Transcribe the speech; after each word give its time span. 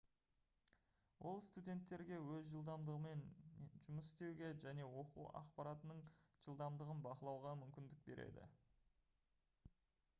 ол 1.31 1.35
студенттерге 1.47 2.15
өз 2.35 2.47
жылдамдығымен 2.53 3.21
жұмыс 3.87 4.09
істеуге 4.11 4.49
және 4.63 4.87
оқу 5.01 5.25
ақпаратының 5.41 6.01
жылдамдығын 6.45 7.03
бақылауға 7.09 7.51
мүмкіндік 7.65 8.01
береді 8.09 8.47